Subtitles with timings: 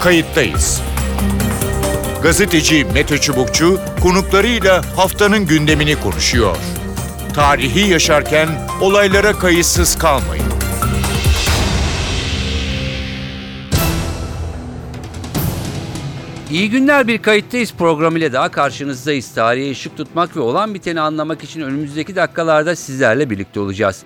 [0.00, 0.82] kayıttayız.
[2.22, 6.56] Gazeteci Mete Çubukçu konuklarıyla haftanın gündemini konuşuyor.
[7.34, 8.48] Tarihi yaşarken
[8.80, 10.44] olaylara kayıtsız kalmayın.
[16.50, 19.34] İyi günler bir kayıttayız programıyla daha karşınızdayız.
[19.34, 24.02] Tarihe ışık tutmak ve olan biteni anlamak için önümüzdeki dakikalarda sizlerle birlikte olacağız.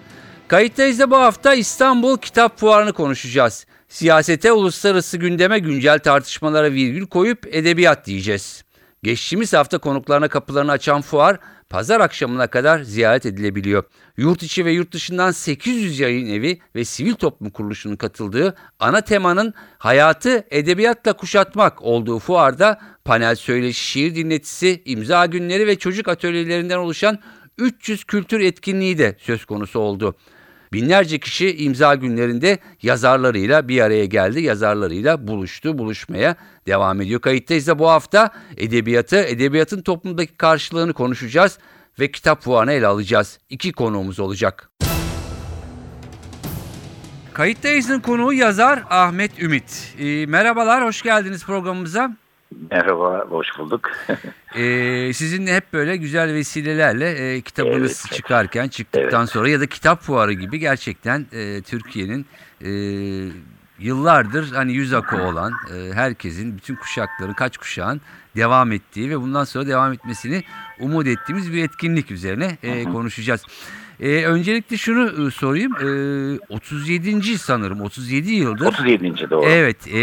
[0.48, 3.66] Kayıttayız da bu hafta İstanbul Kitap Fuarı'nı konuşacağız.
[3.90, 8.64] Siyasete, uluslararası gündeme, güncel tartışmalara virgül koyup edebiyat diyeceğiz.
[9.02, 11.38] Geçtiğimiz hafta konuklarına kapılarını açan fuar
[11.70, 13.84] pazar akşamına kadar ziyaret edilebiliyor.
[14.16, 19.54] Yurt içi ve yurt dışından 800 yayın evi ve sivil toplum kuruluşunun katıldığı ana temanın
[19.78, 27.18] hayatı edebiyatla kuşatmak olduğu fuarda panel söyleşi, şiir dinletisi, imza günleri ve çocuk atölyelerinden oluşan
[27.58, 30.16] 300 kültür etkinliği de söz konusu oldu.
[30.72, 37.20] Binlerce kişi imza günlerinde yazarlarıyla bir araya geldi, yazarlarıyla buluştu, buluşmaya devam ediyor.
[37.20, 41.58] Kayıttayız da bu hafta edebiyatı, edebiyatın toplumdaki karşılığını konuşacağız
[42.00, 43.38] ve kitap fuarını ele alacağız.
[43.48, 44.70] İki konuğumuz olacak.
[47.32, 49.94] Kayıttayız'ın konuğu yazar Ahmet Ümit.
[49.98, 52.16] E, merhabalar, hoş geldiniz programımıza.
[52.70, 53.90] Merhaba, hoş bulduk.
[54.56, 58.16] Ee, sizinle hep böyle güzel vesilelerle e, kitabınız Evet.
[58.16, 59.30] çıkarken çıktıktan Evet.
[59.30, 62.26] sonra ya da kitap fuarı gibi gerçekten e, Türkiye'nin
[62.64, 62.70] e,
[63.78, 68.00] yıllardır hani yüz akı olan e, herkesin bütün kuşakların kaç kuşağın
[68.36, 70.44] devam ettiği ve bundan sonra devam etmesini
[70.80, 73.42] umut ettiğimiz bir etkinlik üzerine e, konuşacağız.
[74.00, 75.72] E, öncelikle şunu e, sorayım.
[75.72, 77.38] E, 37.
[77.38, 78.66] sanırım 37 yıldır.
[78.66, 79.30] 37.
[79.30, 79.44] doğru.
[79.44, 79.88] Evet.
[79.88, 80.00] e,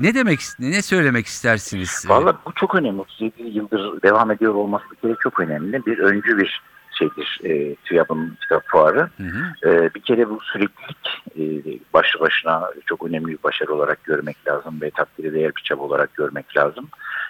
[0.00, 2.04] ne demek ne söylemek istersiniz?
[2.08, 3.00] Valla bu çok önemli.
[3.00, 5.86] 37 yıldır devam ediyor olması bir kere çok önemli.
[5.86, 6.62] Bir öncü bir
[6.98, 9.10] şeydir e, TÜYAP'ın kitap fuarı.
[9.16, 9.70] Hı hı.
[9.70, 11.44] E, bir kere bu süreklilik e,
[11.94, 16.14] başlı başına çok önemli bir başarı olarak görmek lazım ve takdire değer bir çaba olarak
[16.14, 16.88] görmek lazım.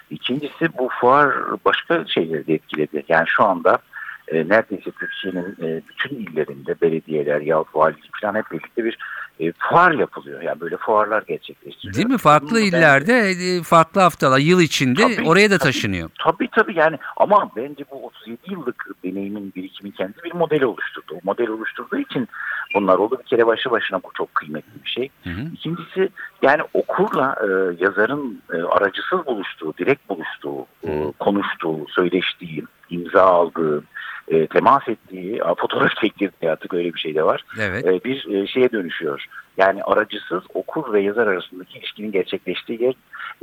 [0.09, 1.33] İkincisi bu fuar
[1.65, 3.03] başka şeyleri de etkiledi.
[3.09, 3.79] Yani şu anda
[4.27, 8.97] e, neredeyse Türkiye'nin e, bütün illerinde belediyeler yahut valilik falan hep birlikte bir
[9.39, 10.41] e, fuar yapılıyor.
[10.41, 11.93] Yani böyle fuarlar gerçekleştiriliyor.
[11.95, 12.17] Değil mi?
[12.17, 15.71] Farklı Bunun ben- illerde e, farklı haftalar yıl içinde Tabii, oraya da tabii.
[15.71, 16.09] taşınıyor.
[16.23, 21.13] Tabii tabii yani ama bence bu 37 yıllık deneyimin birikimin kendisi bir model oluşturdu.
[21.15, 22.27] O model oluşturduğu için
[22.75, 23.19] bunlar oldu.
[23.19, 25.09] Bir kere başlı başına bu çok kıymetli bir şey.
[25.23, 25.41] Hı hı.
[25.53, 26.09] İkincisi
[26.41, 27.47] yani okurla e,
[27.83, 33.83] yazarın e, aracısız buluştuğu, direkt buluştuğu, e, konuştuğu, söyleştiği, imza aldığı,
[34.27, 37.45] e, temas ettiği, fotoğraf çektirdiği artık öyle bir şey de var.
[37.59, 37.85] Evet.
[37.85, 39.25] E, bir e, şeye dönüşüyor.
[39.57, 42.93] Yani aracısız okur ve yazar arasındaki ilişkinin gerçekleştiği yer.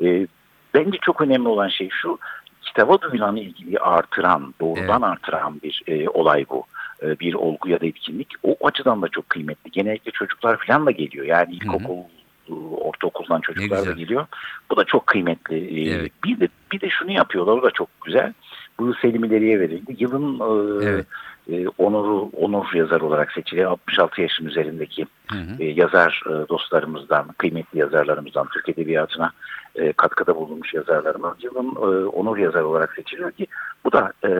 [0.02, 0.26] E,
[0.74, 2.18] bence çok önemli olan şey şu,
[2.62, 6.64] kitaba duyulan ilgiyi artıran, doğrudan artıran bir e, olay bu.
[7.02, 8.28] E, bir olgu ya da etkinlik.
[8.42, 9.70] O açıdan da çok kıymetli.
[9.70, 11.26] Genellikle çocuklar falan da geliyor.
[11.26, 11.96] Yani ilkokul,
[12.48, 14.26] e, ortaokuldan çocuklar da geliyor.
[14.70, 15.56] Bu da çok kıymetli.
[15.56, 16.12] E, Evet.
[16.24, 17.52] Bir de bir de şunu yapıyorlar.
[17.52, 18.32] O da çok güzel.
[18.78, 19.96] Bu Selim İleri'ye verildi.
[19.98, 21.06] Yılın e, Evet.
[21.52, 25.62] e, onuru, onur yazar olarak seçili 66 yaşın üzerindeki Hı hı.
[25.62, 29.32] e, yazar e, dostlarımızdan, kıymetli yazarlarımızdan, Türk Edebiyatı'na
[29.74, 33.46] e, katkıda bulunmuş yazarlarımız yılın e, onur yazar olarak seçiliyor ki
[33.84, 34.30] bu da e,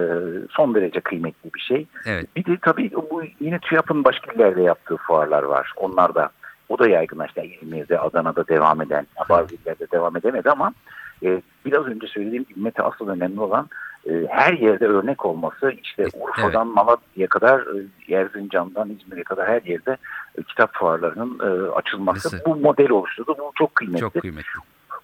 [0.51, 1.87] son derece kıymetli bir şey.
[2.07, 2.37] Evet.
[2.37, 5.73] Bir de tabii bu yine TÜYAP'ın başka illerde yaptığı fuarlar var.
[5.77, 6.31] Onlar da
[6.69, 7.41] o da yaygınlaştı.
[7.41, 10.73] İzmir'de, Adana'da devam eden, bazı illerde devam edemedi ama
[11.23, 13.69] e, biraz önce söylediğim gibi Mete asıl önemli olan
[14.11, 15.73] e, her yerde örnek olması.
[15.83, 19.97] İşte Urfa'dan Malatya'ya kadar, e, Erzincan'dan İzmir'e kadar her yerde
[20.39, 22.29] e, kitap fuarlarının e, açılması.
[22.29, 22.45] Nasıl?
[22.47, 23.37] Bu model oluşturdu.
[23.39, 24.01] Bu çok kıymetli.
[24.01, 24.49] Çok kıymetli.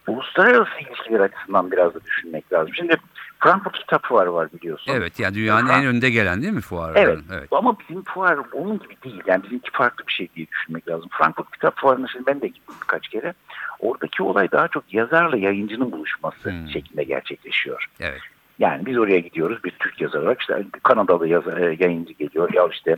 [0.08, 2.74] Uluslararası ilişkiler açısından biraz da düşünmek lazım.
[2.74, 2.96] Şimdi
[3.40, 4.92] Frankfurt Kitap Fuarı var biliyorsun.
[4.96, 6.98] Evet yani dünyanın en önde gelen değil mi fuarların?
[7.10, 7.18] Evet.
[7.32, 7.48] evet.
[7.50, 9.22] Ama bizim fuar onun gibi değil.
[9.26, 11.08] Yani bizimki farklı bir şey diye düşünmek lazım.
[11.18, 13.34] Frankfurt Kitap Fuarı'na şimdi ben de gittim birkaç kere.
[13.80, 16.68] Oradaki olay daha çok yazarla yayıncının buluşması Hmm.
[16.68, 17.86] şeklinde gerçekleşiyor.
[18.00, 18.20] Evet.
[18.58, 22.68] Yani biz oraya gidiyoruz bir Türk yazar olarak işte Kanadalı yazar, e, yayıncı geliyor ya
[22.72, 22.96] işte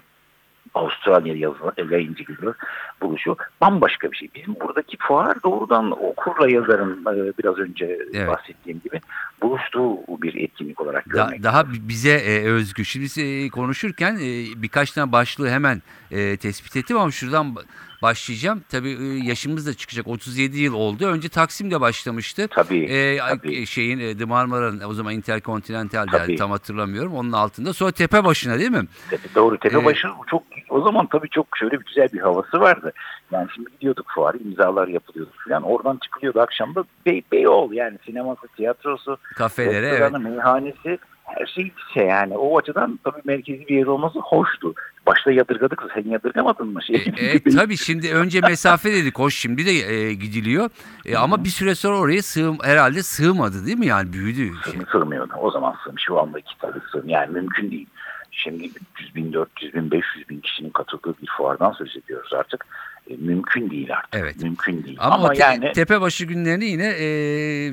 [0.74, 2.54] Avustralya e, yayıncı geliyor
[3.02, 3.36] buluşuyor.
[3.60, 4.28] Bambaşka bir şey.
[4.34, 8.28] Bizim buradaki fuar doğrudan okurla yazarın e, biraz önce Evet.
[8.28, 9.00] bahsettiğim gibi
[9.42, 11.42] buluştuğu bir etkinlik olarak Da- görmek.
[11.42, 12.84] daha bi- bize e, özgü.
[12.84, 17.56] Şimdi e, konuşurken e, birkaç tane başlığı hemen e, tespit ettim ama şuradan
[18.02, 18.64] başlayacağım.
[18.68, 20.06] Tabii e, yaşımız da çıkacak.
[20.08, 21.06] 37 yıl oldu.
[21.06, 22.48] Önce Taksim'de başlamıştı.
[22.50, 23.66] Tabii, E, tabii.
[23.66, 26.20] şeyin e, The Marmara'nın o zaman Intercontinental Tabii.
[26.20, 27.14] derdi tam hatırlamıyorum.
[27.14, 27.72] Onun altında.
[27.72, 28.84] Sonra tepe başına değil mi?
[29.10, 32.92] Tepe, doğru Ee, Tepebaşı çok o zaman tabii çok şöyle bir güzel bir havası vardı.
[33.32, 35.62] Yani şimdi gidiyorduk fuarı imzalar yapılıyordu falan.
[35.62, 40.12] Oradan çıkılıyordu akşamda Bey, Beyoğlu yani sineması, tiyatrosu, Kafelere evet.
[40.12, 42.36] meyhanesi her şey bir şey yani.
[42.36, 44.74] O açıdan tabii merkezi bir yer olması hoştu.
[45.06, 46.82] Başta yadırgadık sen yadırgamadın mı?
[46.82, 50.70] Şey, E, e, tabii şimdi önce mesafe dedik hoş şimdi de e, gidiliyor.
[51.06, 54.52] E, ama bir süre sonra oraya sığım herhalde sığmadı değil mi yani büyüdü.
[54.64, 54.72] Şey.
[54.74, 55.32] Sığ- sığmıyordu.
[55.40, 55.98] O zaman sığım.
[55.98, 57.08] Şu anda iki tabii sığım.
[57.08, 57.86] Yani mümkün değil.
[58.30, 62.66] Şimdi 300 bin, 400 bin, 500 bin kişinin katıldığı bir fuardan söz ediyoruz artık.
[63.10, 64.08] E, mümkün değil artık.
[64.14, 64.42] Evet.
[64.42, 64.96] Mümkün değil.
[65.00, 67.06] Ama, Ama, o te- yani tepebaşı günlerini yine e,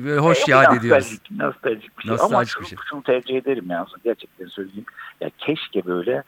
[0.04, 1.18] böyle hoş E, yad nostaljik, ediyoruz.
[1.30, 2.12] Nostaljik bir şey.
[2.12, 2.78] Ama Nostaljik şunu, bir şey.
[2.90, 4.84] şunu tercih ederim yani gerçekten söyleyeyim.
[5.20, 6.22] Ya keşke böyle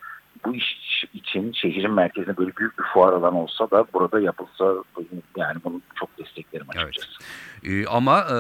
[0.45, 0.77] bu iş
[1.15, 4.75] için şehrin merkezinde böyle büyük bir fuar alanı olsa da burada yapılsa
[5.37, 6.87] yani bunu çok desteklerim Evet.
[6.87, 7.19] açıkçası.
[7.65, 8.37] E, ama e,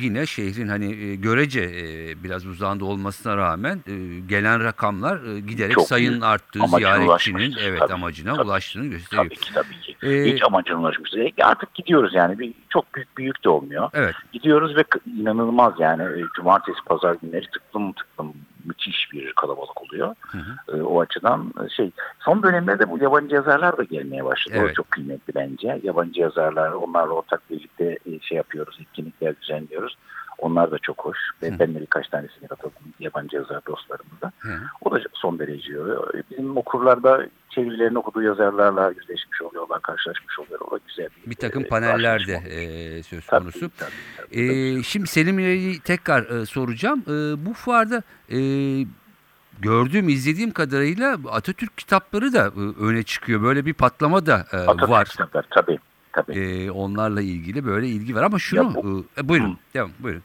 [0.00, 5.74] yine şehrin hani e, görece e, biraz uzağında olmasına rağmen e, gelen rakamlar e, giderek
[5.74, 6.24] Çok sayının büyük.
[6.24, 7.62] arttığı Amacına ziyaretçinin ulaşmıştır.
[7.66, 9.24] evet Tabii, amacına tabii, ulaştığını gösteriyor.
[9.24, 9.96] Tabii ki tabii ki.
[10.02, 11.12] Ee, Hiç amacına ulaşmış.
[11.12, 11.32] değil.
[11.42, 12.38] Artık gidiyoruz yani.
[12.38, 13.90] Bir, çok büyük bir yük de olmuyor.
[13.94, 14.14] Evet.
[14.32, 14.84] Gidiyoruz ve
[15.20, 16.02] inanılmaz yani.
[16.02, 20.14] E, Cumartesi, pazar günleri tıklım tıklım müthiş bir kalabalık oluyor.
[20.20, 20.76] Hı hı.
[20.76, 21.90] E, o açıdan e, şey
[22.20, 24.56] son dönemlerde bu yabancı yazarlar da gelmeye başladı.
[24.60, 24.70] Evet.
[24.70, 25.80] O çok kıymetli bence.
[25.82, 29.96] Yabancı yazarlar onlarla ortak birlikte e, şey yapıyoruz, etkinlikler düzenliyoruz.
[30.40, 31.18] Onlar da çok hoş.
[31.42, 31.58] Ve Hı.
[31.58, 34.32] ben de birkaç tanesine katıldım yabancı yazar dostlarımızla.
[34.80, 35.72] O da son derece.
[35.72, 40.66] E, Bizim okurlarda çevirilerini okuduğu yazarlarla yüzleşmiş oluyorlar, karşılaşmış oluyorlar.
[40.66, 42.60] O da güzel bir, Bir takım e, paneller de karşılaşma.
[42.60, 43.70] e, söz Tabii, konusu.
[43.78, 44.84] tabii, tabii, tabii.
[44.84, 47.00] şimdi Selim İleri'yi tekrar e, soracağım.
[47.06, 48.02] E, bu fuarda
[48.32, 48.38] e,
[49.60, 53.42] gördüğüm, izlediğim kadarıyla Atatürk kitapları da e, öne çıkıyor.
[53.42, 55.04] Böyle bir patlama da e, Atatürk var.
[55.08, 55.78] kitaplar, tabii.
[56.12, 56.38] tabii.
[56.38, 58.22] E, onlarla ilgili böyle ilgi var.
[58.22, 59.56] Ama şunu, Ya bu- e, buyurun, Hı.
[59.74, 60.22] devam, buyurun.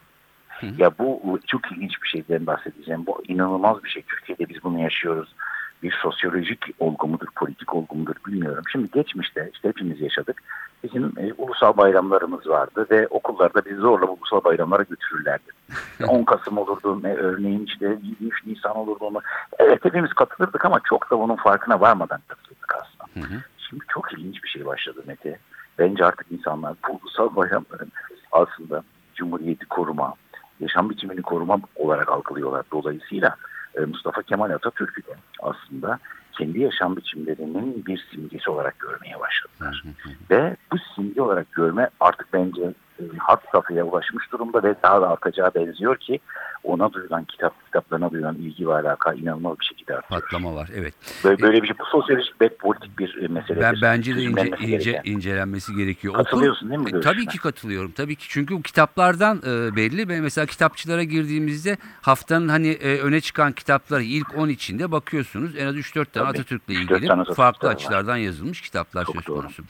[0.77, 3.05] Ya bu çok ilginç bir şeyden bahsedeceğim.
[3.05, 4.03] Bu inanılmaz bir şey.
[4.03, 5.35] Türkiye'de biz bunu yaşıyoruz.
[5.83, 8.63] Bir sosyolojik olgu mudur, politik olgu mudur bilmiyorum.
[8.71, 10.41] Şimdi geçmişte işte hepimiz yaşadık.
[10.83, 15.51] Bizim e, ulusal bayramlarımız vardı ve okullarda bizi zorla bu ulusal bayramlara götürürlerdi.
[16.07, 19.05] 10 Kasım olurdu e, örneğin işte 23 Nisan olurdu.
[19.05, 19.21] Onu.
[19.59, 23.27] Evet hepimiz katılırdık ama çok da bunun farkına varmadan katılırdık aslında.
[23.27, 23.39] Hı hı.
[23.69, 25.39] Şimdi çok ilginç bir şey başladı Mete.
[25.79, 27.91] Bence artık insanlar bu ulusal bayramların
[28.31, 28.83] aslında
[29.15, 30.13] Cumhuriyeti koruma,
[30.59, 32.65] yaşam biçimini koruma olarak algılıyorlar.
[32.71, 33.35] Dolayısıyla
[33.75, 35.99] e, Mustafa Kemal Atatürk'ü de aslında
[36.31, 39.83] kendi yaşam biçimlerinin bir simgesi olarak görmeye başladılar.
[40.29, 45.09] Ve bu simge olarak görme artık bence e, hat safhaya ulaşmış durumda ve daha da
[45.09, 46.19] artacağı benziyor ki
[46.65, 50.21] ona duyulan kitap kitaplarına duyulan ilgi ve alaka inanılmaz bir şekilde artıyor.
[50.21, 50.93] Patlama var, evet.
[51.23, 53.61] Böyle, böyle bir şey bu sosyolojik ve politik bir e, mesele.
[53.61, 55.11] Ben bence de ince, ince gereken.
[55.11, 56.13] incelenmesi gerekiyor.
[56.13, 57.13] Katılıyorsun değil mi E, görüşüne?
[57.13, 57.91] Tabii ki katılıyorum.
[57.91, 60.09] Tabii ki çünkü kitaplardan e, belli.
[60.09, 65.51] Ben mesela kitapçılara girdiğimizde haftanın hani e, öne çıkan kitapları ilk 10 içinde bakıyorsunuz.
[65.57, 66.27] En az 3-4 tane.
[66.27, 67.73] Atatürk'le 3-4 ilgili tane farklı var.
[67.73, 69.41] açılardan yazılmış kitaplar Çok söz doğru.
[69.41, 69.63] konusu.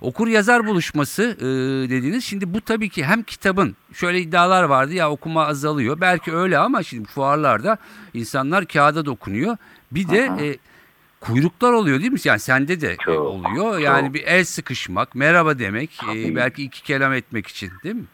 [0.00, 1.44] Okur yazar buluşması e,
[1.90, 6.00] dediğiniz şimdi bu tabii ki hem kitabın şöyle iddialar vardı ya okuma azalıyor.
[6.00, 7.78] Belki öyle ama şimdi fuarlarda
[8.14, 9.56] insanlar kağıda dokunuyor.
[9.92, 10.40] Bir de Aha.
[10.44, 10.56] e,
[11.20, 12.18] kuyruklar oluyor değil mi?
[12.24, 13.78] Yani sende de e, Çok, oluyor.
[13.78, 14.14] Yani çok.
[14.14, 18.04] bir el sıkışmak, merhaba demek, e, belki iki kelam etmek için değil mi?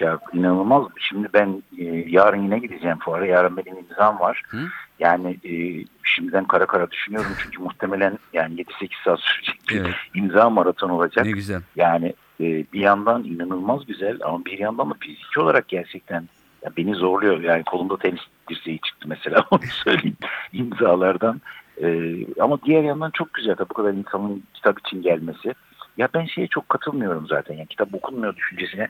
[0.00, 0.84] Ya inanılmaz.
[1.00, 3.26] Şimdi ben e, yarın yine gideceğim fuara.
[3.26, 4.42] Yarın benim imzam var.
[4.48, 4.58] Hı?
[4.98, 9.94] Yani e, şimdiden kara kara düşünüyorum çünkü muhtemelen yani 7-8 saat sürecek bir Evet.
[10.14, 11.24] imza maraton olacak.
[11.24, 11.62] Ne güzel.
[11.76, 16.28] Yani e, bir yandan inanılmaz güzel ama bir yandan da fiziki olarak gerçekten
[16.64, 17.40] ya beni zorluyor.
[17.40, 18.20] Yani kolumda tenis
[18.50, 20.16] dirseği çıktı mesela onu söyleyeyim
[20.52, 21.40] imzalardan.
[21.82, 25.54] E, ama diğer yandan çok güzel tabii bu kadar insanın kitap için gelmesi.
[25.96, 27.54] Ya ben şeye çok katılmıyorum zaten.
[27.54, 28.88] Yani kitap okunmuyor düşüncesine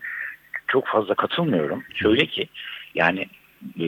[0.69, 1.83] çok fazla katılmıyorum.
[1.95, 2.49] Şöyle ki
[2.95, 3.27] yani
[3.81, 3.87] e,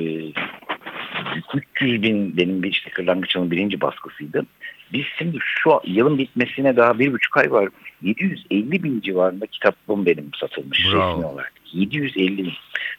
[1.54, 4.46] 300 bin benim bir işte Kırlangıç birinci baskısıydı.
[4.92, 7.68] Biz şimdi şu yılın bitmesine daha bir buçuk ay var.
[8.02, 11.12] 750 bin civarında kitabım benim satılmış Bravo.
[11.12, 11.52] resmi olarak.
[11.76, 12.52] 750 bin.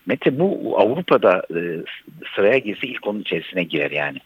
[0.06, 1.60] Mete bu Avrupa'da e,
[2.36, 4.18] sıraya girse ilk onun içerisine girer yani.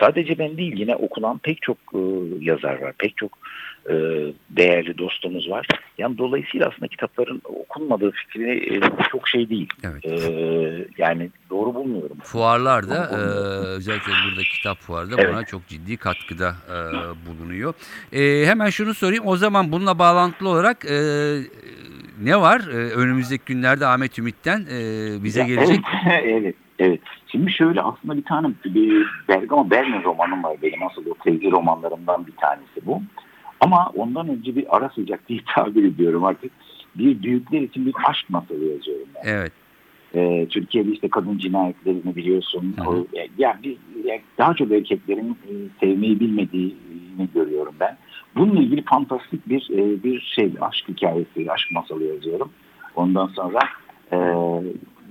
[0.00, 2.00] Sadece ben değil yine okunan pek çok e,
[2.40, 2.92] yazar var.
[2.98, 3.38] Pek çok
[3.90, 3.94] e,
[4.50, 5.66] değerli dostumuz var.
[5.98, 9.68] Yani dolayısıyla aslında kitapların okunmadığı fikri e, çok şey değil.
[9.84, 10.04] Evet.
[10.06, 12.16] E, yani doğru bulmuyorum.
[12.22, 13.16] Fuarlarda e,
[13.76, 15.32] özellikle burada kitap fuarda Evet.
[15.32, 16.76] buna çok ciddi katkıda e,
[17.26, 17.74] bulunuyor.
[18.12, 19.26] E, hemen şunu sorayım.
[19.26, 20.96] O zaman bununla bağlantılı olarak e,
[22.22, 24.78] ne var e, önümüzdeki günlerde Ahmet Ümit'ten e,
[25.24, 25.80] bize Ya, gelecek?
[26.06, 27.00] Evet, evet, evet.
[27.26, 30.82] Şimdi şöyle aslında bir tane bir Bergamo Berlin romanım var benim.
[30.82, 33.02] Asıl o sevgi romanlarımdan bir tanesi bu.
[33.60, 36.52] Ama ondan önce bir ara sıcak diye tabir ediyorum artık.
[36.94, 39.20] Bir büyükler için bir aşk masalı yazıyorum ben.
[39.24, 39.52] Evet.
[40.14, 42.74] Ee, Türkiye'de işte kadın cinayetlerini biliyorsun.
[42.78, 42.88] Hı hı.
[42.88, 43.06] O,
[43.38, 47.96] yani bir, yani daha çok erkeklerin e, sevmeyi bilmediğini görüyorum ben.
[48.38, 52.50] Bununla ilgili fantastik bir e, bir şey, aşk hikayesi, aşk masalı yazıyorum.
[52.94, 53.58] Ondan sonra
[54.12, 54.16] e,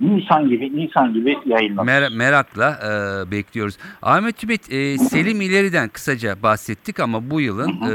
[0.00, 1.88] Nisan gibi Nisan gibi yayınlanır.
[1.88, 3.78] Mer- merakla e, bekliyoruz.
[4.02, 7.94] Ahmet Tübet, e, Selim İleri'den kısaca bahsettik ama bu yılın e,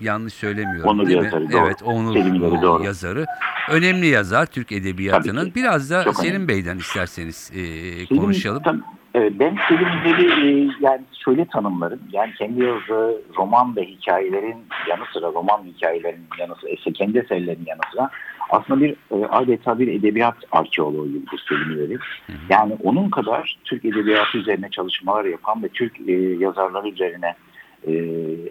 [0.00, 1.24] yanlış söylemiyorum Onur değil mi?
[1.24, 1.66] yazarı, doğru.
[1.66, 2.84] Evet, Onur Selim İleri, doğru.
[2.84, 3.26] yazarı.
[3.70, 5.52] Önemli yazar Türk Edebiyatı'nın.
[5.54, 6.48] Biraz da Çok Selim önemli.
[6.48, 7.58] Bey'den isterseniz e,
[8.06, 8.62] Selim- konuşalım.
[8.62, 8.80] tabii,
[9.14, 12.00] evet, ben Selim İleri e, yani şöyle tanımlarım.
[12.12, 14.56] Yani kendi yazdığı roman ve hikayelerin
[14.88, 18.10] yanı sıra roman hikayelerin yanı sıra ese- kendi eserlerinin yanı sıra
[18.50, 21.98] aslında bir e, adeta bir edebiyat arkeoloğu gibidir Selim İleri.
[22.50, 27.34] Yani onun kadar Türk edebiyatı üzerine çalışmalar yapan ve Türk e, yazarları üzerine
[27.86, 27.92] e,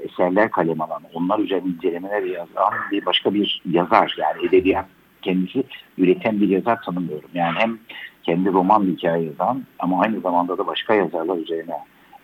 [0.04, 4.16] eserler kalem alan, onlar üzerine incelemeler yazan bir başka bir yazar.
[4.18, 4.86] Yani edebiyat
[5.22, 5.64] kendisi
[5.98, 7.30] üreten bir yazar tanımıyorum.
[7.34, 7.80] Yani hem
[8.28, 11.76] kendi roman hikaye yazan ama aynı zamanda da başka yazarlar üzerine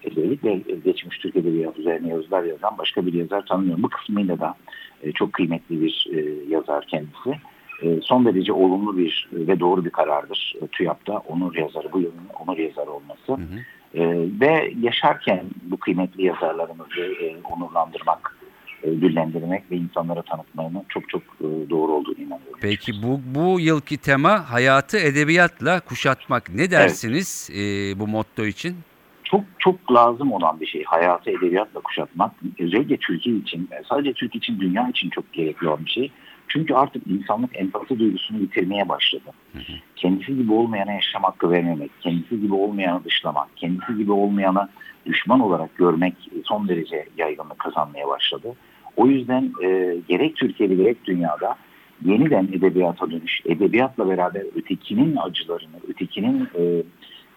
[0.03, 0.55] özellikle
[0.85, 3.83] geçmiş Türk Edebiyatı üzerine yazılar yazan başka bir yazar tanımıyorum.
[3.83, 4.55] Bu kısmıyla da
[5.03, 6.19] e, çok kıymetli bir e,
[6.49, 7.39] yazar kendisi.
[7.81, 12.57] E, son derece olumlu bir ve doğru bir karardır TÜYAP'ta onur yazarı, bu yılın onur
[12.57, 13.27] yazarı olması.
[13.27, 13.59] Hı hı.
[14.41, 17.15] Ve yaşarken bu kıymetli yazarlarımızı
[17.51, 18.32] onurlandırmak,
[18.83, 22.59] dillendirmek ve insanlara tanıtmanın çok çok e, doğru olduğunu inanıyorum.
[22.61, 26.53] Peki bu bu yılki tema hayatı edebiyatla kuşatmak.
[26.53, 27.59] Ne dersiniz e,
[27.99, 28.75] bu motto için?
[29.33, 30.83] çok çok lazım olan bir şey.
[30.83, 32.31] Hayatı edebiyatla kuşatmak.
[32.59, 36.11] Özellikle Türkiye için, sadece Türkiye için, dünya için çok gerekli olan bir şey.
[36.47, 39.31] Çünkü artık insanlık empati duygusunu yitirmeye başladı.
[39.95, 44.69] Kendisi gibi olmayana yaşam hakkı vermemek, kendisi gibi olmayanı dışlamak, kendisi gibi olmayanı
[45.05, 46.13] düşman olarak görmek
[46.43, 48.55] son derece yaygınlık kazanmaya başladı.
[48.97, 51.55] O yüzden e, gerek Türkiye'de gerek dünyada
[52.05, 56.83] yeniden edebiyata dönüş, edebiyatla beraber ötekinin acılarını, ötekinin e,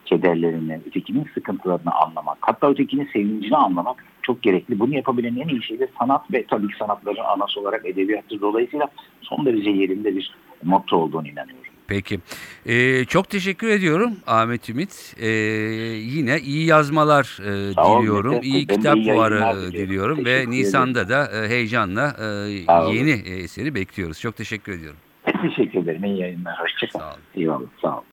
[0.05, 4.79] kederlerini, ötekinin sıkıntılarını anlamak, hatta ötekinin sevincini anlamak çok gerekli.
[4.79, 8.41] Bunu yapabilen en iyi şey de sanat ve tabii ki sanatların anası olarak edebiyattır.
[8.41, 8.89] Dolayısıyla
[9.21, 10.35] son derece yerinde bir
[10.65, 11.66] motto olduğunu inanıyorum.
[11.89, 12.21] Peki.
[12.67, 15.15] Ee, çok teşekkür ediyorum Ahmet Ümit.
[15.21, 17.39] Ee, yine iyi yazmalar
[17.71, 18.35] e, Sağ ol, diliyorum.
[18.35, 18.47] Mete.
[18.47, 20.25] İyi kitap iyi fuarı diliyorum.
[20.25, 22.25] ve Nisan'da da e, heyecanla e,
[22.97, 24.21] yeni eseri bekliyoruz.
[24.21, 24.99] Çok teşekkür ediyorum.
[25.43, 26.05] Teşekkür ederim.
[26.05, 26.55] İyi yayınlar.
[26.61, 27.05] Hoşçakalın.
[27.05, 27.21] Sağ olun.
[27.35, 27.67] Eyvallah.
[27.83, 28.05] Sağ olun.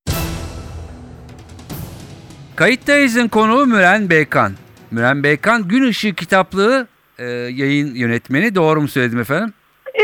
[2.55, 4.53] Kayıttayız'ın konuğu Müren Beykan.
[4.91, 6.87] Müren Beykan Gün Işığı kitaplığı
[7.19, 8.55] e, yayın yönetmeni.
[8.55, 9.53] Doğru mu söyledim efendim?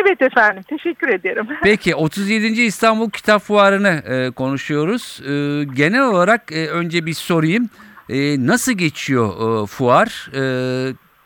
[0.09, 1.47] Evet efendim teşekkür ederim.
[1.63, 2.61] Peki 37.
[2.61, 5.21] İstanbul Kitap Fuarı'nı e, konuşuyoruz.
[5.21, 7.69] E, genel olarak e, önce bir sorayım.
[8.09, 10.31] E, nasıl geçiyor e, fuar?
[10.35, 10.41] E,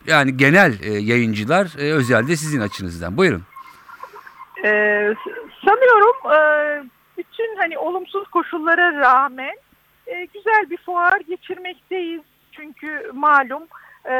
[0.07, 3.17] yani genel e, yayıncılar e, özelde sizin açınızdan.
[3.17, 3.41] Buyurun.
[4.65, 5.13] Ee,
[5.65, 6.39] sanıyorum e,
[7.17, 9.55] bütün hani olumsuz koşullara rağmen
[10.07, 12.21] e, güzel bir fuar geçirmekteyiz.
[12.51, 13.63] Çünkü malum
[14.05, 14.15] e,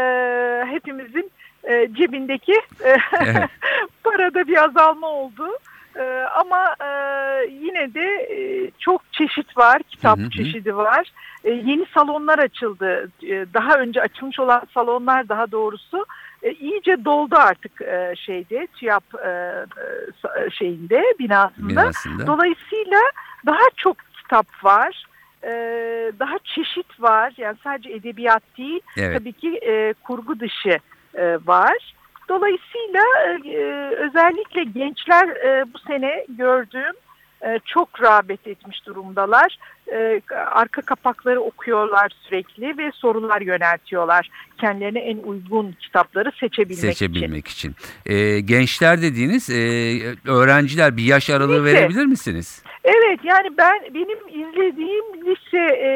[0.72, 1.32] hepimizin
[1.63, 2.53] e, cebindeki
[2.86, 3.50] e, Evet.
[4.03, 5.48] parada bir azalma oldu.
[5.96, 6.88] E, ama e,
[7.51, 11.12] yine de e, çok çeşit var, kitap Hı hı çeşidi var.
[11.43, 13.12] E, yeni salonlar açıldı.
[13.24, 16.05] E, daha önce açılmış olan salonlar daha doğrusu
[16.43, 21.70] e, iyice doldu artık e, şeyde TÜYAP e, e, şeyinde binasında.
[21.70, 22.27] Binasında.
[22.27, 23.00] Dolayısıyla
[23.46, 25.05] daha çok kitap var.
[25.43, 25.50] e,
[26.20, 27.34] daha çeşit var.
[27.38, 29.17] Yani sadece edebiyat değil Evet.
[29.20, 30.79] tabii ki e, kurgu dışı
[31.15, 31.93] e, var.
[32.29, 33.03] Dolayısıyla
[33.46, 33.58] e,
[33.96, 36.93] özellikle gençler e, bu sene gördüğüm
[37.46, 39.58] e, çok rağbet etmiş durumdalar.
[39.93, 44.29] E, arka kapakları okuyorlar sürekli ve sorular yöneltiyorlar.
[44.58, 46.89] Kendilerine en uygun kitapları seçebilmek, için.
[46.91, 47.75] Seçebilmek için.
[48.05, 49.55] E, gençler dediğiniz e,
[50.27, 51.74] öğrenciler bir yaş aralığı Lise.
[51.74, 52.63] verebilir misiniz?
[52.84, 55.90] Evet yani ben benim izlediğim lise e,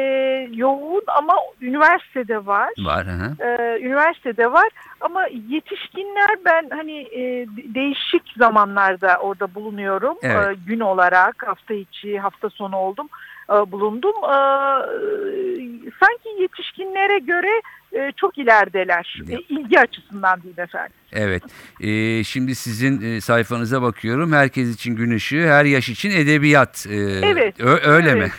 [0.52, 2.70] yoğun ama üniversitede var.
[2.78, 3.06] Var.
[3.06, 3.44] Hı.
[3.44, 4.68] Ee, üniversitede var
[5.00, 10.48] ama yetişkinler ben hani e, de- değişik zamanlarda orada bulunuyorum Evet.
[10.50, 13.08] Ee, gün olarak hafta içi hafta sonu oldum e,
[13.48, 17.62] bulundum Ee, sanki yetişkinlere göre
[17.92, 19.38] e, çok ilerideler Ya.
[19.38, 20.92] E, ilgi açısından değil efendim.
[21.12, 21.42] Evet.
[21.80, 24.32] E, şimdi sizin e, sayfanıza bakıyorum.
[24.32, 26.86] Herkes için gün ışığı, her yaş için edebiyat.
[26.90, 27.54] E, Evet,
[27.86, 28.22] öyle evet.
[28.22, 28.30] mi?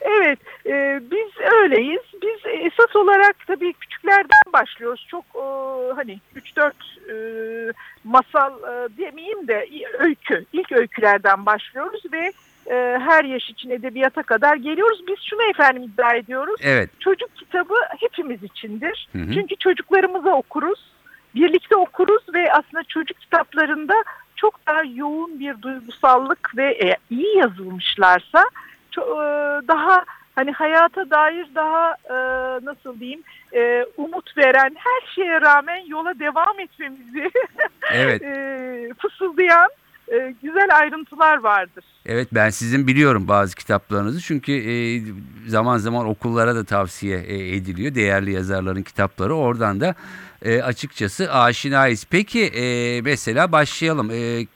[0.00, 2.00] Evet, e, biz öyleyiz.
[2.22, 5.06] Biz esas olarak tabii küçüklerden başlıyoruz.
[5.10, 5.44] Çok e,
[5.96, 6.20] hani
[6.56, 6.72] 3-4
[7.10, 7.72] e,
[8.04, 9.68] masal e, demeyeyim de
[9.98, 12.32] öykü, ilk öykülerden başlıyoruz ve
[12.70, 15.06] e, her yaş için edebiyata kadar geliyoruz.
[15.08, 16.60] Biz şunu efendim iddia ediyoruz.
[16.62, 16.90] Evet.
[17.00, 19.08] Çocuk kitabı hepimiz içindir.
[19.12, 19.32] Hı hı.
[19.34, 20.92] Çünkü çocuklarımıza okuruz.
[21.34, 23.94] Birlikte okuruz ve aslında çocuk kitaplarında
[24.36, 28.44] çok daha yoğun bir duygusallık ve e, iyi yazılmışlarsa
[28.92, 32.16] ço- e, daha hani hayata dair daha e,
[32.64, 33.22] nasıl diyeyim
[33.54, 37.30] e, umut veren her şeye rağmen yola devam etmemizi
[37.92, 38.22] Evet.
[38.24, 39.68] e, fısıldayan
[40.12, 41.84] e, güzel ayrıntılar vardır.
[42.06, 44.74] Evet ben sizin biliyorum bazı kitaplarınızı çünkü e,
[45.46, 49.94] zaman zaman okullara da tavsiye e, ediliyor değerli yazarların kitapları oradan da
[50.42, 52.06] e, açıkçası aşinayız.
[52.10, 54.46] Peki e, mesela başlayalım e,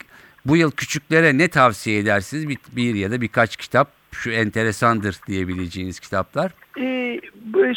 [0.46, 6.00] bu yıl küçüklere ne tavsiye edersiniz bir, bir ya da birkaç kitap şu enteresandır diyebileceğiniz
[6.00, 6.52] kitaplar?
[6.78, 7.20] Ee,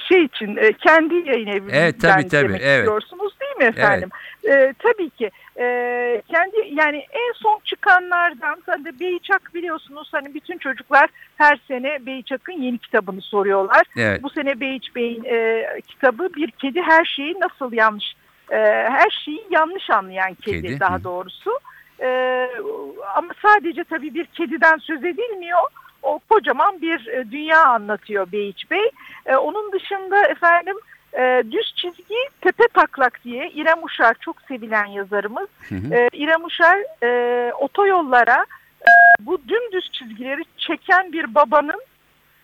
[0.10, 2.80] şey için e, kendi yayın evinizden Evet, tabii, tabii, demek evet.
[2.80, 4.10] istiyorsunuz değil mi efendim?
[4.50, 5.32] Ee, tabii ki.
[5.60, 12.62] Ee, kendi yani en son çıkanlardan tabii Beyçak biliyorsunuz hani bütün çocuklar her sene Beyçak'ın
[12.62, 13.84] yeni kitabını soruyorlar.
[13.98, 14.24] Evet.
[14.24, 18.16] Bu sene Beyiç Bey'in e, kitabı Bir Kedi Her Şeyi Nasıl Yanlış
[18.52, 18.58] e,
[18.90, 21.04] Her şeyi yanlış anlayan kedi, Kedi, daha hı.
[21.04, 21.60] doğrusu.
[22.00, 22.50] E,
[23.16, 25.60] ama sadece tabii bir kediden söz edilmiyor.
[26.04, 28.92] O kocaman bir e, dünya anlatıyor Beyiç Bey.
[29.26, 30.76] E, onun dışında efendim
[31.18, 35.48] e, düz çizgi tepe taklak diye İrem Uşar çok sevilen yazarımız.
[35.70, 35.94] Hı hı.
[35.96, 38.46] E, İrem Uşar e, otoyollara
[38.82, 41.82] e, bu dümdüz çizgileri çeken bir babanın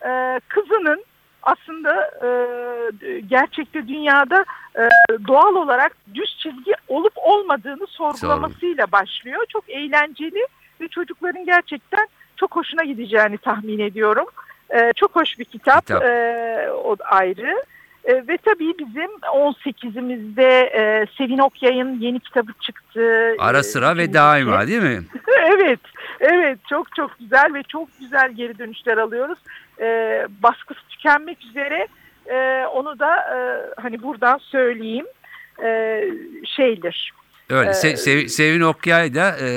[0.05, 1.05] e, kızının
[1.43, 2.29] aslında e,
[3.19, 4.89] gerçekte dünyada e,
[5.27, 9.45] doğal olarak düz çizgi olup olmadığını sorgulamasıyla başlıyor.
[9.49, 10.47] Çok eğlenceli
[10.81, 14.25] ve çocukların gerçekten çok hoşuna gideceğini tahmin ediyorum.
[14.69, 16.03] E, çok hoş bir kitap, Kitap.
[16.03, 17.63] E, o ayrı.
[18.05, 23.35] E, ve tabii bizim 18'imizde e, Sevin Okyay'ın yeni kitabı çıktı.
[23.39, 24.99] Ara E, sıra ve ikinci daima değil mi?
[25.45, 25.79] evet,
[26.19, 29.39] evet çok çok güzel ve çok güzel geri dönüşler alıyoruz.
[29.79, 31.87] Ee, baskısı tükenmek üzere
[32.25, 33.37] Ee, onu da e,
[33.81, 35.05] hani buradan söyleyeyim
[35.63, 36.03] Ee,
[36.55, 37.13] şeydir.
[37.49, 37.69] Öyle.
[37.69, 39.49] Ee, Se- Sev- Sevin Okyay da e,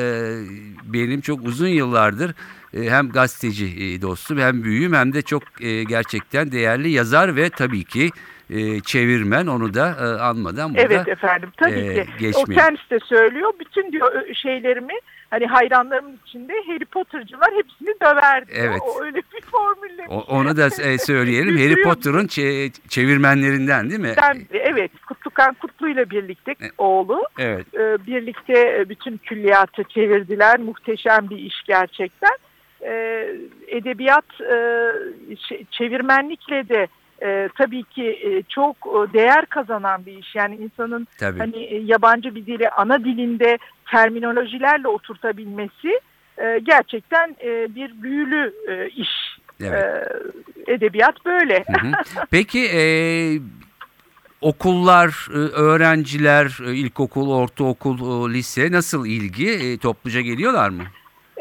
[0.85, 2.35] benim çok uzun yıllardır
[2.75, 7.51] e, hem gazeteci e, dostum hem büyüğüm hem de çok e, gerçekten değerli yazar ve
[7.51, 8.11] tabii ki
[8.51, 12.07] e, çevirmen onu da e, anmadan burada Evet efendim tabii e, ki.
[12.17, 12.55] O geçmeyelim.
[12.55, 13.53] kendisi de söylüyor.
[13.61, 14.93] Bütün diyor şeylerimi
[15.31, 18.53] hani hayranlarımın içinde Harry Potter'cılar hepsini döverdi.
[18.55, 18.81] Evet.
[18.83, 20.07] O öyle bir formülle.
[20.09, 21.57] O- onu da e, söyleyelim.
[21.59, 21.83] Harry.
[21.83, 24.15] Potter'ın çe- çevirmenlerinden değil mi?
[24.23, 27.67] Ben- evet Kutlukan Kutlu ile birlikte E- oğlu Evet.
[27.75, 30.59] e, birlikte bütün külliyatı çevirdiler.
[30.61, 32.37] Muhteşem bir iş gerçekten.
[32.83, 33.27] E,
[33.69, 34.57] edebiyat e,
[35.71, 36.87] çevirmenlikle de
[37.25, 40.35] e, tabii ki e, çok e, değer kazanan bir iş.
[40.35, 41.39] Yani insanın Tabii.
[41.39, 43.59] hani e, yabancı bir dili ana dilinde
[43.91, 46.01] terminolojilerle oturtabilmesi
[46.39, 49.11] e, gerçekten e, bir büyülü e, iş.
[49.61, 49.85] Evet.
[49.85, 51.65] E, edebiyat böyle.
[51.67, 51.93] Hı hı.
[52.31, 52.83] Peki e,
[54.41, 59.79] okullar, e, öğrenciler, e, ilkokul, ortaokul, lise nasıl ilgi?
[59.79, 60.83] Topluca geliyorlar mı?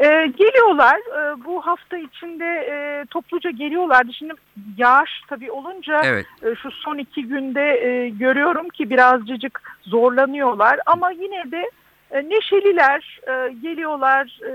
[0.04, 0.96] E, geliyorlar.
[0.96, 4.14] E, bu hafta içinde e, topluca geliyorlardı.
[4.14, 4.34] Şimdi
[4.78, 6.26] yağış tabii olunca Evet.
[6.44, 10.80] e, şu son iki günde e, görüyorum ki birazcık zorlanıyorlar.
[10.86, 11.70] Ama yine de
[12.12, 14.52] e, neşeliler e, geliyorlar, e,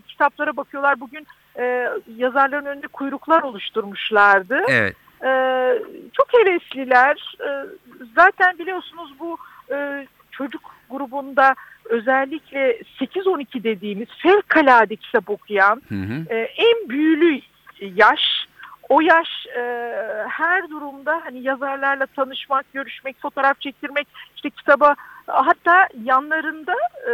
[0.00, 1.00] kitaplara bakıyorlar.
[1.00, 1.26] Bugün
[1.58, 4.60] e, yazarların önünde kuyruklar oluşturmuşlardı.
[4.68, 4.96] Evet.
[5.24, 5.78] Ee,
[6.12, 7.36] çok hevesliler.
[7.40, 7.66] Ee,
[8.14, 9.36] zaten biliyorsunuz bu
[9.74, 16.34] e, çocuk grubunda özellikle 8-12 dediğimiz fevkalade kitap okuyan Hı hı.
[16.34, 17.40] e, en büyülü
[17.80, 18.20] yaş.
[18.88, 19.62] O yaş e,
[20.28, 24.94] her durumda hani yazarlarla tanışmak, görüşmek, fotoğraf çektirmek, işte kitaba
[25.26, 26.74] hatta yanlarında
[27.08, 27.10] e,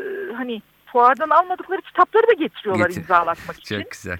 [0.00, 3.80] e, hani fuardan almadıkları kitapları da getiriyorlar Getir- imzalatmak için.
[3.82, 4.18] Çok güzel.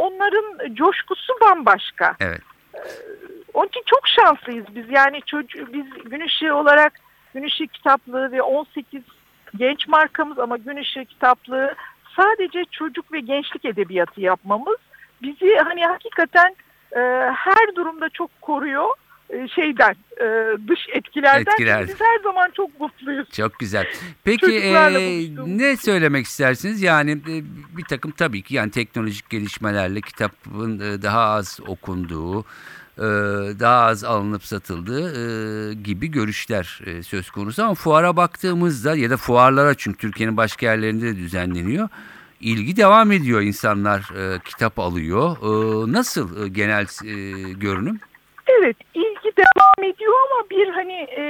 [0.00, 2.16] Onların coşkusu bambaşka.
[2.20, 2.40] Evet.
[3.54, 4.84] Onun için çok şanslıyız biz.
[4.90, 6.92] Yani çocuğu, biz Gün Işığı olarak
[7.38, 9.02] Gün Işığı kitaplığı ve 18
[9.56, 11.74] genç markamız ama Gün Işığı kitaplığı
[12.16, 14.76] sadece çocuk ve gençlik edebiyatı yapmamız
[15.22, 16.56] bizi hani hakikaten
[16.92, 17.00] e,
[17.34, 18.88] her durumda çok koruyor
[19.30, 20.26] e, şeyden e,
[20.68, 21.52] dış etkilerden.
[21.52, 21.88] Etkiler.
[21.88, 23.30] Biz her zaman çok mutluyuz.
[23.30, 23.86] Çok güzel.
[24.24, 24.74] Peki e,
[25.46, 26.82] ne söylemek istersiniz?
[26.82, 27.34] Yani e,
[27.76, 32.44] bir takım tabii ki yani teknolojik gelişmelerle kitabın daha az okunduğu,
[33.60, 35.10] daha az alınıp satıldığı
[35.70, 37.62] e, gibi görüşler e, söz konusu.
[37.62, 41.88] Ama fuara baktığımızda ya da fuarlara çünkü Türkiye'nin başka yerlerinde de düzenleniyor.
[42.40, 43.40] İlgi devam ediyor.
[43.40, 45.36] İnsanlar e, kitap alıyor.
[45.42, 47.12] E, nasıl e, genel e,
[47.52, 48.00] görünüm?
[48.48, 51.22] Evet ilgi devam ediyor ama bir hani e,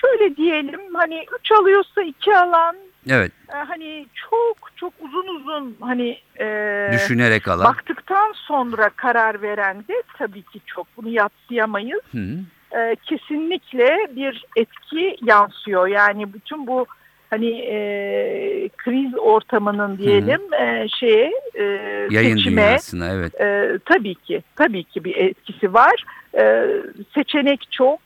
[0.00, 2.76] şöyle diyelim hani üç alıyorsa iki alan
[3.10, 3.32] Evet.
[3.54, 6.46] e, hani çok çok uzun uzun hani e,
[6.92, 7.64] Düşünerek alan.
[7.64, 12.00] baktıktan sonra karar veren de tabii ki çok bunu yatsıyamayız.
[12.12, 12.38] Hı -hı.
[12.76, 16.86] E, kesinlikle bir etki yansıyor yani bütün bu
[17.30, 21.62] hani e, kriz ortamının diyelim e, şeye e,
[22.10, 23.40] Yayın seçime, dünyasına evet.
[23.40, 26.04] e, tabii ki tabii ki bir etkisi var.
[26.38, 26.66] E,
[27.14, 28.00] seçenek çok.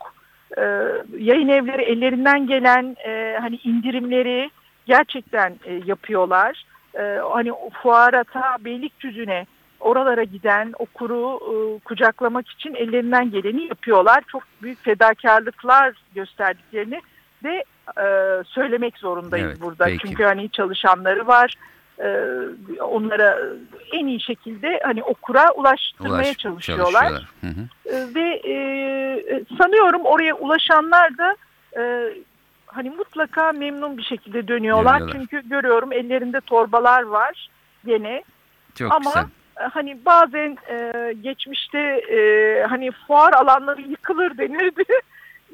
[0.58, 0.62] E,
[1.18, 4.50] yayın evleri ellerinden gelen e, hani indirimleri
[4.94, 6.64] gerçekten e, yapıyorlar.
[6.94, 9.46] E, hani o fuara ta Beylikdüzü'ne
[9.80, 14.24] oralara giden okuru e, kucaklamak için ellerinden geleni yapıyorlar.
[14.32, 17.00] Çok büyük fedakarlıklar gösterdiklerini
[17.44, 17.64] de
[18.00, 18.06] e,
[18.44, 19.84] söylemek zorundayız Evet, burada.
[19.84, 19.98] peki.
[19.98, 21.54] Çünkü hani çalışanları var.
[21.98, 22.08] E,
[22.82, 23.38] onlara
[23.92, 27.12] en iyi şekilde hani okura ulaştırmaya Ulaş- çalışıyorlar.
[27.40, 27.94] Hı hı.
[27.94, 28.54] E, ve e,
[29.58, 31.36] sanıyorum oraya ulaşanlar da
[31.80, 31.82] e,
[32.72, 35.00] hani mutlaka memnun bir şekilde dönüyorlar.
[35.00, 35.20] Dönüyorlar.
[35.30, 37.48] Çünkü görüyorum ellerinde torbalar var
[37.86, 38.22] gene.
[38.74, 39.22] Çok Ama güzel.
[39.60, 42.18] e, hani bazen e, geçmişte e,
[42.68, 44.82] hani fuar alanları yıkılır denirdi.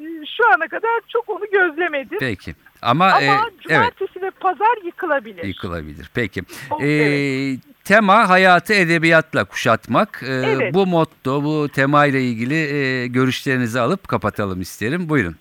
[0.01, 0.05] E,
[0.37, 2.19] Şu ana kadar çok onu gözlemedim.
[2.21, 2.55] Peki.
[2.83, 5.45] Ama, Ama e, evet cumartesi ve pazar yıkılabilir.
[5.45, 6.11] yıkılabilir.
[6.15, 6.43] Peki.
[6.71, 7.61] O- Ee, evet.
[7.85, 10.23] Tema hayatı edebiyatla kuşatmak.
[10.23, 10.75] Ee, Evet.
[10.75, 15.09] Bu motto, bu tema ile ilgili e, görüşlerinizi alıp kapatalım isterim.
[15.09, 15.37] Buyurun.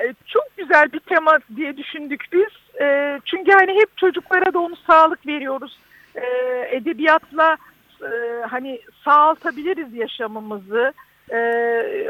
[0.00, 0.37] E, çok
[0.68, 2.80] güzel bir tema diye düşündük biz.
[2.80, 5.78] E, çünkü hani hep çocuklara da onu sağlık veriyoruz.
[6.14, 6.22] E,
[6.70, 7.56] edebiyatla
[8.02, 8.08] e,
[8.50, 10.92] hani sağaltabiliriz yaşamımızı.
[11.30, 11.38] E,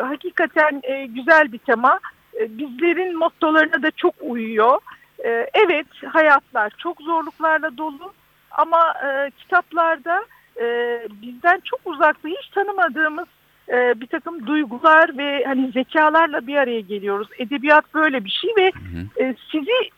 [0.03, 2.01] hakikaten e, güzel bir tema.
[2.41, 4.79] E, bizlerin mottolarına da çok uyuyor.
[5.25, 8.13] E, evet hayatlar çok zorluklarla dolu
[8.51, 10.25] ama e, kitaplarda
[10.61, 13.27] e, bizden çok uzakta hiç tanımadığımız
[13.69, 17.29] e, bir takım duygular ve hani zekalarla bir araya geliyoruz.
[17.39, 19.25] Edebiyat böyle bir şey ve hı.
[19.25, 19.91] e, sizi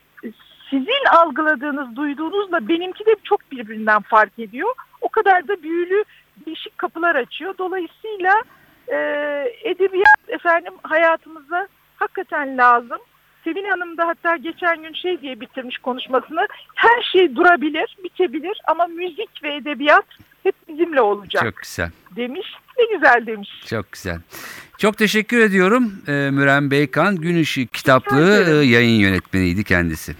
[0.70, 4.68] sizin algıladığınız, duyduğunuzla benimki de çok birbirinden fark ediyor.
[5.00, 6.04] O kadar da büyülü
[6.46, 7.54] değişik kapılar açıyor.
[7.59, 8.35] Dolayısıyla
[8.88, 8.96] e,
[9.62, 12.98] edebiyat efendim hayatımıza hakikaten lazım.
[13.44, 16.46] Sevin Hanım da hatta geçen gün şey diye bitirmiş konuşmasını.
[16.74, 20.06] Her şey durabilir, bitebilir ama müzik ve edebiyat
[20.42, 21.90] hep bizimle olacak Çok güzel.
[22.16, 22.46] demiş.
[22.79, 23.48] Ne güzel demiş.
[23.66, 24.18] Çok güzel.
[24.79, 25.92] Çok teşekkür ediyorum.
[26.09, 30.14] Ee, Müren Beykan Gün Işığı kitaplığı e, yayın yönetmeniydi kendisi.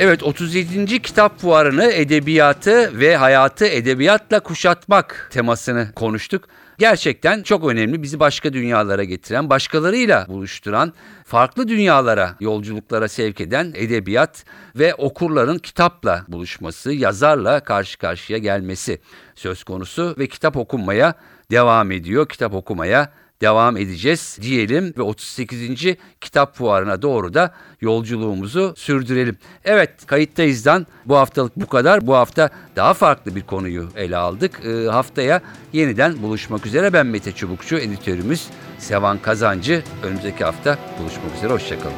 [0.00, 1.02] Evet 37.
[1.02, 6.48] Kitap Fuarı'nı edebiyatı ve hayatı edebiyatla kuşatmak temasını konuştuk.
[6.78, 10.92] Gerçekten çok önemli bizi başka dünyalara getiren, başkalarıyla buluşturan,
[11.24, 14.44] farklı dünyalara, yolculuklara sevk eden edebiyat
[14.76, 19.00] ve okurların kitapla buluşması, yazarla karşı karşıya gelmesi
[19.34, 21.14] söz konusu ve kitap okunmaya
[21.50, 22.28] devam ediyor.
[22.28, 23.12] Kitap okumaya
[23.44, 25.96] devam edeceğiz diyelim ve 38.
[26.20, 29.36] kitap fuarına doğru da yolculuğumuzu sürdürelim.
[29.64, 32.06] Evet kayıttayızdan bu haftalık bu kadar.
[32.06, 34.60] Bu hafta daha farklı bir konuyu ele aldık.
[34.64, 36.92] Ee, haftaya yeniden buluşmak üzere.
[36.92, 38.46] Ben Mete Çubukçu, editörümüz
[38.78, 39.82] Sevan Kazancı.
[40.02, 41.52] Önümüzdeki hafta buluşmak üzere.
[41.52, 41.94] Hoşçakalın.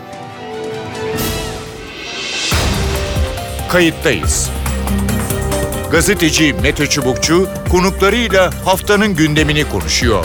[3.73, 4.51] Kayıttayız.
[5.91, 10.25] Gazeteci Mete Çubukçu konuklarıyla haftanın gündemini konuşuyor.